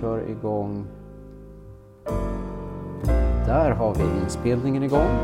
[0.00, 0.86] kör igång.
[3.46, 5.18] Där har vi inspelningen igång.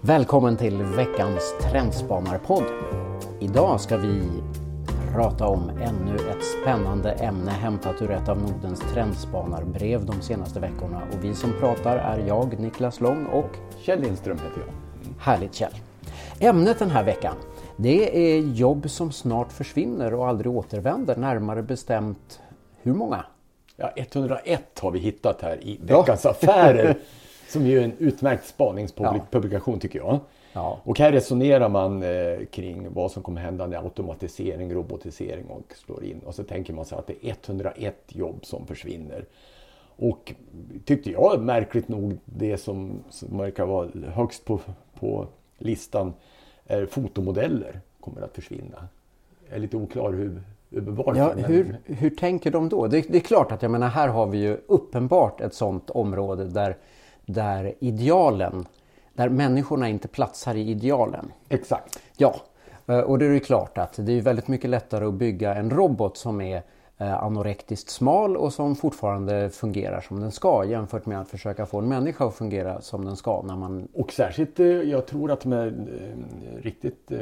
[0.00, 2.64] Välkommen till veckans Trendspanarpodd.
[3.40, 4.22] Idag ska vi
[5.12, 11.02] prata om ännu ett spännande ämne hämtat ur ett av Nordens trendspanarbrev de senaste veckorna.
[11.12, 14.74] Och vi som pratar är jag, Niklas Lång och Kjell Lindström heter jag.
[15.18, 15.74] Härligt Kjell.
[16.38, 17.34] Ämnet den här veckan
[17.76, 21.16] det är jobb som snart försvinner och aldrig återvänder.
[21.16, 22.40] Närmare bestämt
[22.82, 23.24] hur många?
[23.76, 26.30] Ja, 101 har vi hittat här i Veckans ja.
[26.30, 26.98] Affärer.
[27.48, 29.80] som är en utmärkt spaningspublikation ja.
[29.80, 30.20] tycker jag.
[30.52, 30.80] Ja.
[30.84, 36.04] Och här resonerar man eh, kring vad som kommer hända när automatisering, robotisering och slår
[36.04, 36.18] in.
[36.18, 39.24] Och så tänker man sig att det är 101 jobb som försvinner.
[39.96, 40.34] Och
[40.84, 44.60] tyckte jag märkligt nog det som, som verkar vara högst på,
[45.00, 45.26] på
[45.58, 46.12] listan
[46.66, 48.88] är fotomodeller kommer att försvinna.
[49.48, 51.20] Jag är lite oklar hur, varför.
[51.20, 52.86] Ja, hur, hur tänker de då?
[52.86, 56.44] Det, det, är klart att jag menar här har vi ju uppenbart ett sådant område
[56.44, 56.76] där,
[57.26, 58.66] där idealen,
[59.14, 61.32] där människorna inte platsar i idealen.
[61.48, 61.98] Exakt.
[62.16, 62.34] Ja,
[62.86, 65.70] eh, och det är ju klart att det är väldigt mycket lättare att bygga en
[65.70, 66.62] robot som är
[66.98, 71.78] Eh, anorektiskt smal och som fortfarande fungerar som den ska jämfört med att försöka få
[71.78, 73.42] en människa att fungera som den ska.
[73.42, 73.88] När man...
[73.92, 77.12] Och särskilt, eh, jag tror att de är eh, riktigt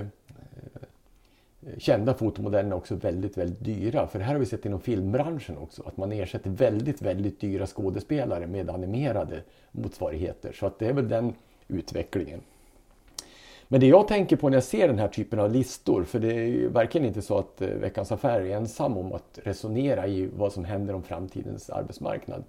[1.79, 4.07] kända fotomodellerna också väldigt, väldigt dyra.
[4.07, 5.83] För det här har vi sett inom filmbranschen också.
[5.87, 10.53] Att man ersätter väldigt, väldigt dyra skådespelare med animerade motsvarigheter.
[10.53, 11.35] Så att det är väl den
[11.69, 12.41] utvecklingen.
[13.73, 16.35] Men det jag tänker på när jag ser den här typen av listor, för det
[16.35, 20.29] är ju verkligen inte så att eh, Veckans Affärer är ensam om att resonera i
[20.37, 22.45] vad som händer om framtidens arbetsmarknad.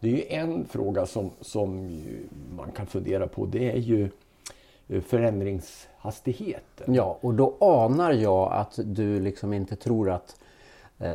[0.00, 2.00] Det är ju en fråga som, som
[2.56, 4.10] man kan fundera på, det är ju
[4.88, 6.94] eh, förändringshastigheten.
[6.94, 10.36] Ja, och då anar jag att du liksom inte tror att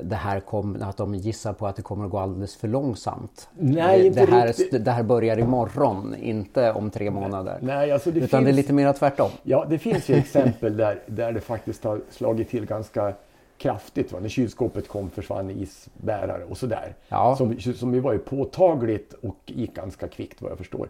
[0.03, 3.50] det här kom, att de gissar på att det kommer att gå alldeles för långsamt.
[3.53, 4.86] Nej, det, här, riktigt.
[4.86, 7.58] det här börjar imorgon, inte om tre månader.
[7.61, 9.29] Nej, alltså det Utan finns, det är lite mer tvärtom.
[9.44, 13.13] Ja, det finns ju exempel där, där det faktiskt har slagit till ganska
[13.57, 14.12] kraftigt.
[14.12, 14.19] Va?
[14.19, 16.95] När kylskåpet kom försvann isbärare och sådär.
[17.07, 17.35] Ja.
[17.35, 20.90] Som, som ju var ju påtagligt och gick ganska kvickt vad jag förstår.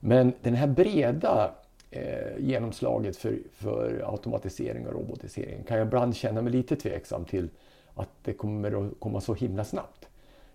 [0.00, 1.50] Men den här breda
[1.90, 2.02] eh,
[2.38, 7.48] genomslaget för, för automatisering och robotisering kan jag ibland känna mig lite tveksam till
[7.94, 10.08] att det kommer att komma så himla snabbt.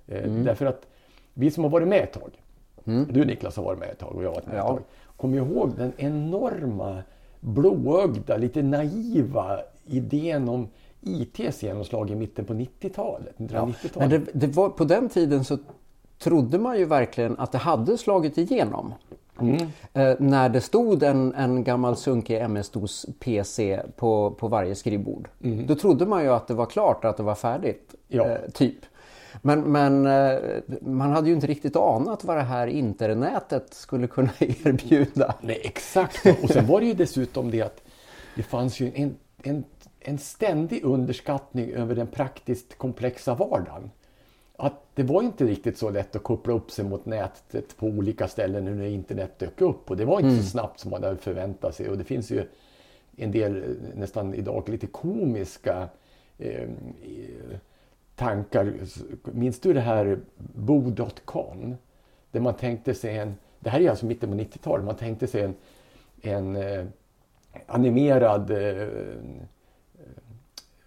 [0.07, 0.43] Eh, mm.
[0.43, 0.87] Därför att
[1.33, 2.41] vi som har varit med ett tag,
[2.85, 3.07] mm.
[3.11, 4.61] du Niklas har varit med ett tag och jag har varit med ja.
[4.61, 4.81] ett tag.
[5.17, 7.03] Kommer ihåg den enorma
[7.39, 10.67] blåögda, lite naiva idén om
[11.01, 13.35] ITs genomslag i mitten på 90-talet.
[13.37, 13.71] Ja.
[13.95, 15.57] Men det, det, var, på den tiden så
[16.19, 18.93] trodde man ju verkligen att det hade slagit igenom.
[19.41, 19.67] Mm.
[19.93, 25.29] Eh, när det stod en, en gammal sunkig MS-DOS PC på, på varje skrivbord.
[25.43, 25.67] Mm.
[25.67, 27.95] Då trodde man ju att det var klart, att det var färdigt.
[28.07, 28.27] Ja.
[28.27, 28.77] Eh, typ.
[29.41, 30.39] Men, men eh,
[30.81, 35.35] man hade ju inte riktigt anat vad det här internetet skulle kunna erbjuda.
[35.41, 36.25] Nej, exakt.
[36.43, 37.81] Och sen var det ju dessutom det att
[38.35, 39.63] det fanns ju en, en,
[39.99, 43.91] en ständig underskattning över den praktiskt komplexa vardagen
[44.57, 48.27] att det var inte riktigt så lätt att koppla upp sig mot nätet på olika
[48.27, 49.91] ställen när internet dök upp.
[49.91, 50.43] Och det var inte mm.
[50.43, 51.89] så snabbt som man hade förväntat sig.
[51.89, 52.43] Och det finns ju
[53.15, 55.89] en del nästan idag lite komiska
[56.37, 56.69] eh,
[58.15, 58.73] tankar.
[59.23, 61.75] Minns du det här Bo.com?
[62.31, 65.41] Där man tänkte sig en, det här är alltså mitten på 90-talet, man tänkte sig
[65.41, 65.55] en,
[66.21, 66.85] en eh,
[67.67, 68.87] animerad eh,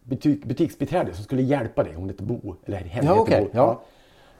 [0.08, 1.94] butik, butiksbiträde som skulle hjälpa dig.
[1.94, 2.56] Hon hette Bo.
[2.66, 3.40] Eller henne ja, okay.
[3.40, 3.50] Bo.
[3.52, 3.82] Ja.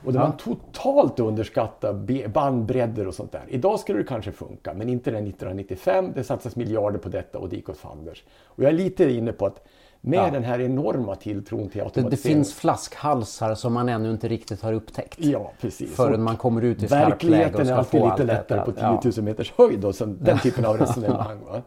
[0.05, 0.33] Och det var ja.
[0.33, 1.93] totalt underskatta
[2.29, 3.45] bandbredder och sånt där.
[3.49, 6.13] Idag skulle det kanske funka, men inte den 1995.
[6.15, 8.25] Det satsas miljarder på detta och det gick åt fanders.
[8.45, 9.67] Och jag är lite inne på att
[10.01, 10.31] med ja.
[10.31, 12.11] den här enorma tilltron till automatisering.
[12.11, 15.19] Det, det, finns flaskhalsar som man ännu inte riktigt har upptäckt.
[15.19, 15.97] Ja, precis.
[15.97, 18.25] Förrän man kommer ut i skarpt läge och ska få allt Verkligheten är alltid lite
[18.25, 19.85] lättare på 10 000 meters höjd.
[19.85, 21.39] Och sen, den typen av resonemang.
[21.45, 21.63] Va?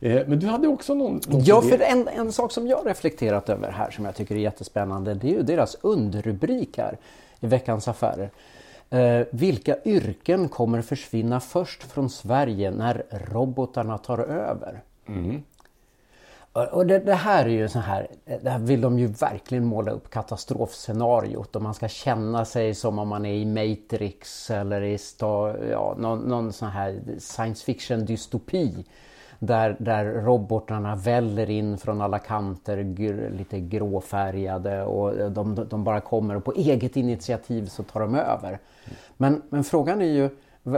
[0.00, 1.20] Eh, men du hade också någon...
[1.28, 4.38] någon ja, för en, en sak som jag reflekterat över här som jag tycker är
[4.38, 6.96] jättespännande det är ju deras underrubrik här
[7.40, 8.30] i Veckans Affärer.
[8.90, 14.80] Eh, vilka yrken kommer försvinna först från Sverige när robotarna tar över?
[15.06, 15.42] Mm.
[16.72, 18.08] Och det, det, här är ju så här,
[18.42, 22.98] det här vill de ju verkligen måla upp katastrofscenariot och man ska känna sig som
[22.98, 28.04] om man är i Matrix eller i sta, ja, någon, någon sån här science fiction
[28.04, 28.84] dystopi
[29.38, 36.00] där, där robotarna väller in från alla kanter, gr, lite gråfärgade och de, de bara
[36.00, 38.58] kommer och på eget initiativ så tar de över.
[39.16, 40.30] Men, men frågan är ju,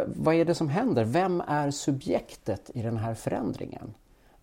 [0.06, 1.04] vad är det som händer?
[1.04, 3.94] Vem är subjektet i den här förändringen?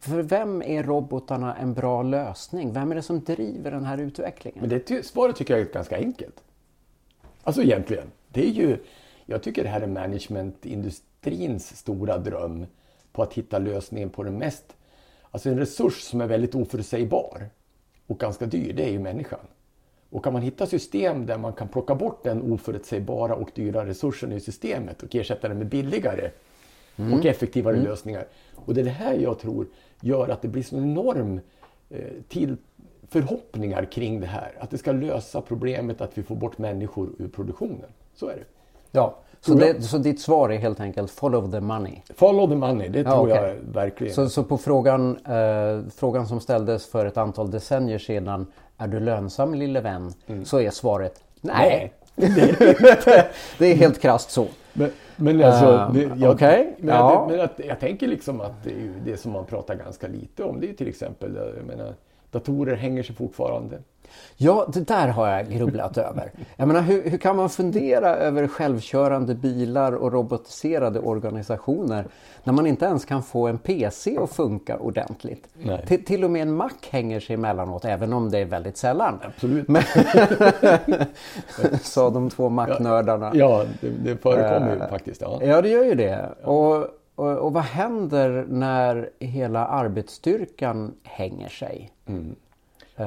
[0.06, 2.74] för vem är robotarna en bra lösning?
[2.74, 4.70] Vem är det som driver den här utvecklingen?
[4.70, 6.44] Men det svaret tycker jag är ganska enkelt.
[7.44, 8.12] Alltså egentligen.
[8.30, 8.78] Det är ju,
[9.26, 12.66] jag tycker det här är managementindustrins stora dröm
[13.16, 14.76] på att hitta lösningen på den mest,
[15.32, 17.50] alltså en resurs som är väldigt oförutsägbar
[18.08, 19.40] och ganska dyr, det är ju människan.
[20.10, 24.32] Och kan man hitta system där man kan plocka bort den oförutsägbara och dyra resursen
[24.32, 26.32] i systemet och ersätta den med billigare
[26.96, 27.14] mm.
[27.14, 27.88] och effektivare mm.
[27.88, 28.28] lösningar.
[28.56, 29.68] Och det är det här jag tror
[30.02, 31.40] gör att det blir så enorm
[31.90, 32.58] eh, till
[33.08, 34.58] förhoppningar kring det här.
[34.60, 37.90] Att det ska lösa problemet att vi får bort människor ur produktionen.
[38.14, 38.46] Så är det.
[38.92, 39.16] Ja,
[39.46, 42.02] så, det, så ditt svar är helt enkelt follow the money?
[42.16, 43.48] Follow the money, det tror okay.
[43.48, 44.14] jag verkligen.
[44.14, 48.48] Så, så på frågan, eh, frågan som ställdes för ett antal decennier sedan,
[48.78, 50.14] är du lönsam lille vän?
[50.28, 50.46] Mm.
[50.46, 51.94] Så är svaret nej.
[52.16, 52.32] nej.
[53.58, 54.48] det är helt krasst så.
[54.74, 56.66] Men, men alltså, uh, det, jag, okay.
[56.78, 57.28] men, ja.
[57.30, 60.60] men att, jag tänker liksom att det, är det som man pratar ganska lite om,
[60.60, 61.94] det är till exempel, jag menar,
[62.36, 63.80] datorer hänger sig fortfarande.
[64.38, 66.32] Ja, det där har jag grubblat över.
[66.56, 72.06] Jag menar, hur, hur, kan man fundera över självkörande bilar och robotiserade organisationer
[72.44, 75.48] när man inte ens kan få en PC att funka ordentligt?
[75.88, 79.20] Till, till och med en Mac hänger sig emellanåt, även om det är väldigt sällan.
[79.24, 79.68] Absolut.
[79.68, 79.84] Men,
[81.82, 83.32] sa de två Mac-nördarna.
[83.34, 85.22] Ja, det, det förekommer ju uh, faktiskt.
[85.22, 85.40] Ja.
[85.44, 86.30] ja, det gör ju det.
[86.44, 91.92] Och, och, och, vad händer när hela arbetsstyrkan hänger sig?
[92.06, 92.36] Mm.
[92.96, 93.04] Och,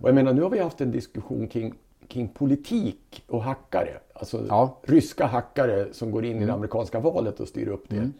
[0.00, 1.74] och, jag menar, nu har vi haft en diskussion kring,
[2.08, 4.00] kring politik och hackare.
[4.12, 4.78] Alltså ja.
[4.82, 6.42] ryska hackare som går in mm.
[6.42, 6.56] i det mm.
[6.56, 7.96] amerikanska valet och styr upp det.
[7.96, 8.12] Mm.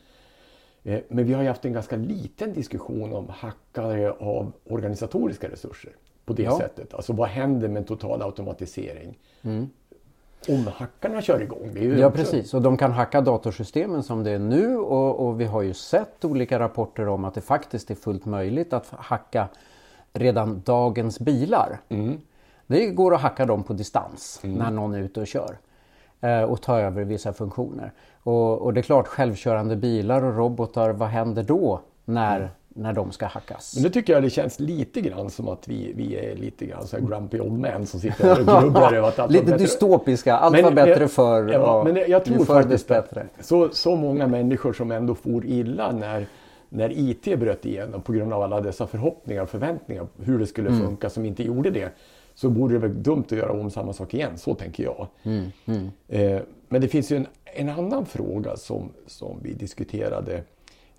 [0.82, 5.92] Eh, men vi har ju haft en ganska liten diskussion om hackare av organisatoriska resurser.
[6.24, 6.58] På det ja.
[6.58, 6.94] sättet.
[6.94, 9.18] Alltså vad händer med en total automatisering?
[9.42, 9.68] Mm.
[10.48, 11.70] Om hackarna kör igång.
[11.98, 12.18] Ja också...
[12.18, 15.74] precis och de kan hacka datorsystemen som det är nu och, och vi har ju
[15.74, 19.48] sett olika rapporter om att det faktiskt är fullt möjligt att hacka
[20.12, 21.80] redan dagens bilar.
[21.88, 22.20] Mm.
[22.66, 24.58] Det går att hacka dem på distans mm.
[24.58, 25.58] när någon är ute och kör
[26.20, 27.92] eh, och ta över vissa funktioner.
[28.22, 32.48] Och, och, det är klart, självkörande bilar och robotar, vad händer då när, mm.
[32.74, 33.74] När de ska hackas?
[33.74, 36.86] Men nu tycker jag det känns lite grann som att vi, vi är lite grann
[36.86, 39.58] så här grumpy old men som sitter och grubblar över att allt Lite bättre.
[39.58, 43.26] dystopiska, allt men, var bättre förr ja, men jag tror faktiskt bättre.
[43.40, 46.26] Så, så många människor som ändå for illa när
[46.68, 50.68] när IT bröt igenom på grund av alla dessa förhoppningar och förväntningar hur det skulle
[50.68, 50.80] mm.
[50.80, 51.92] funka som inte gjorde det
[52.34, 54.38] så borde det vara dumt att göra om samma sak igen.
[54.38, 55.06] Så tänker jag.
[55.22, 55.44] Mm.
[55.66, 55.90] Mm.
[56.08, 60.42] Eh, men det finns ju en, en, annan fråga som, som vi diskuterade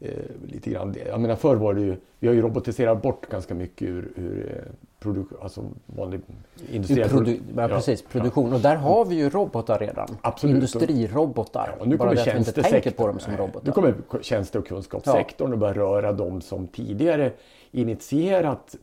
[0.05, 0.95] eh, lite grann.
[1.07, 4.63] Jag menar förr var det ju, vi har ju robotiserat bort ganska mycket ur, ur
[4.65, 6.21] eh, produ alltså vanlig
[6.71, 8.49] industriell produ ja, precis, produktion.
[8.49, 8.55] Ja.
[8.55, 10.07] Och där har vi ju robotar redan.
[10.21, 10.55] Absolut.
[10.55, 11.69] Industrirobotar.
[11.75, 13.65] Ja, och nu Bara kommer det att vi inte tänker på dem som robotar.
[13.65, 17.31] Nu kommer tjänste och kunskapssektorn att börja röra dem som tidigare
[17.71, 18.75] initierat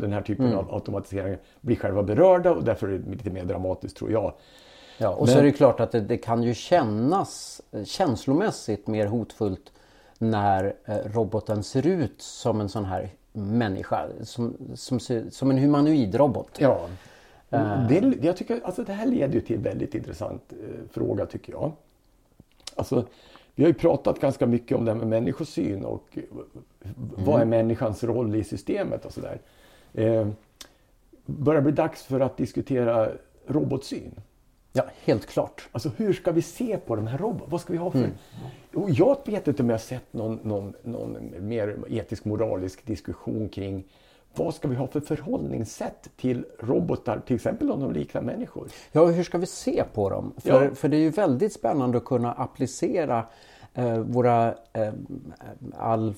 [0.00, 0.58] den här typen mm.
[0.58, 4.34] av automatisering blir själva berörda och därför är det lite mer dramatiskt tror jag.
[4.98, 5.34] Ja, och Men...
[5.34, 9.72] så är det klart att det, det, kan ju kännas känslomässigt mer hotfullt
[10.18, 15.00] när eh, roboten ser ut som en sån här människa, som, som,
[15.30, 16.56] som en humanoid robot.
[16.58, 16.88] Ja.
[17.52, 17.88] Uh.
[17.88, 21.52] Det, jag tycker, alltså det här leder ju till en väldigt intressant eh, fråga tycker
[21.52, 21.72] jag.
[22.74, 23.04] Alltså,
[23.54, 26.26] vi har ju pratat ganska mycket om det här med människosyn och mm.
[26.96, 29.40] vad är människans roll i systemet och sådär.
[29.94, 30.28] Eh,
[31.26, 33.10] börjar bli dags för att diskutera
[33.46, 34.14] robotsyn.
[34.78, 35.68] Ja, helt klart.
[35.72, 37.50] Alltså hur ska vi se på de här robotarna?
[37.50, 37.98] Vad ska vi ha för...
[37.98, 38.12] Mm.
[38.74, 43.48] Och jag vet inte om jag har sett någon, någon, någon mer etisk moralisk diskussion
[43.48, 43.84] kring
[44.34, 48.68] vad ska vi ha för förhållningssätt till robotar, till exempel om de liknar människor?
[48.92, 50.32] Ja, hur ska vi se på dem?
[50.36, 50.74] För, ja.
[50.74, 53.24] för det är ju väldigt spännande att kunna applicera
[53.86, 54.92] våra eh,
[55.76, 56.14] all,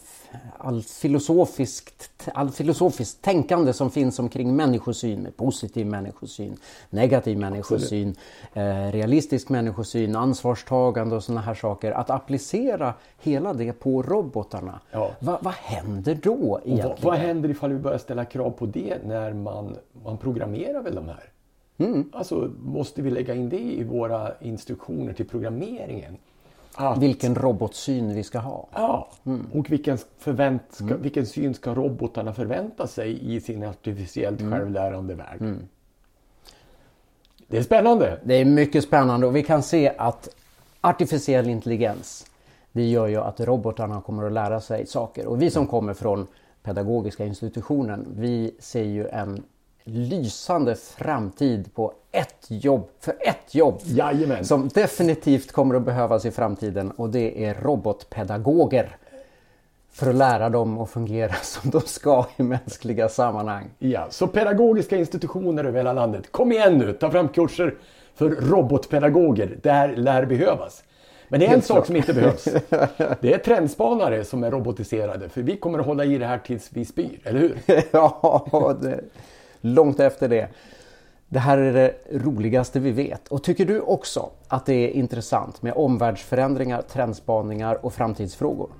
[0.58, 6.56] all, filosofiskt, all filosofiskt tänkande som finns omkring människosyn med positiv människosyn,
[6.90, 8.14] negativ människosyn,
[8.52, 11.92] eh, realistisk människosyn, ansvarstagande och sådana här saker.
[11.92, 14.80] Att applicera hela det på robotarna.
[14.90, 15.10] Ja.
[15.20, 16.88] Va, vad händer då egentligen?
[16.88, 20.94] Vad, vad händer ifall vi börjar ställa krav på det när man, man programmerar väl
[20.94, 21.24] de här?
[21.78, 22.10] Mm.
[22.12, 26.16] Alltså måste vi lägga in det i våra instruktioner till programmeringen?
[26.74, 28.68] Att, vilken robotsyn vi ska ha.
[28.74, 29.46] Ja, mm.
[29.54, 31.02] och vilken, förvänt, ska, mm.
[31.02, 34.52] vilken syn ska robotarna förvänta sig i sin artificiellt mm.
[34.52, 35.40] självlärande värld?
[35.40, 35.68] Mm.
[37.48, 38.20] Det är spännande.
[38.24, 40.28] Det är mycket spännande och vi kan se att
[40.80, 42.26] artificiell intelligens
[42.72, 45.26] det gör ju att robotarna kommer att lära sig saker.
[45.26, 46.26] Och vi som kommer från
[46.62, 49.42] pedagogiska institutionen, vi ser ju en
[49.94, 54.44] lysande framtid på ett jobb, för ett jobb Jajamän.
[54.44, 58.96] som definitivt kommer att behövas i framtiden och det är robotpedagoger.
[59.92, 63.70] för att lära dem att fungera som de ska i mänskliga sammanhang.
[63.78, 67.74] Ja, så pedagogiska institutioner över hela landet, kom igen nu, ta fram kurser
[68.14, 69.58] för robotpedagoger.
[69.62, 70.84] Det här lär behövas.
[71.28, 72.44] Men det är en sak som inte behövs.
[73.20, 76.70] Det är trendspanare som är robotiserade, för vi kommer att hålla i det här tills
[76.72, 77.58] vi spyr, eller hur?
[77.90, 79.00] ja, det,
[79.60, 80.48] långt efter det.
[81.28, 83.28] Det här är det roligaste vi vet.
[83.28, 88.70] Och tycker du också att det är intressant med omvärldsförändringar, trendspaningar och framtidsfrågor?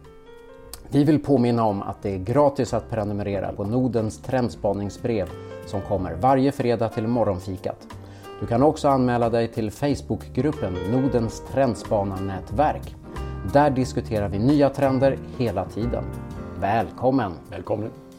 [0.88, 5.28] Vi vill påminna om att det är gratis att prenumerera på Nordens trendspaningsbrev
[5.66, 7.86] som kommer varje fredag till morgonfikat.
[8.40, 12.96] Du kan också anmäla dig till Facebookgruppen Nordens trendspanarnätverk.
[13.52, 16.04] Där diskuterar vi nya trender hela tiden.
[16.60, 17.32] Välkommen!
[17.50, 18.09] Välkommen!